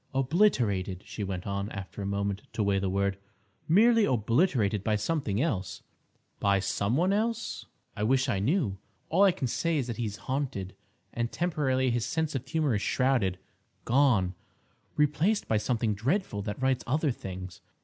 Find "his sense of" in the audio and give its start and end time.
11.91-12.47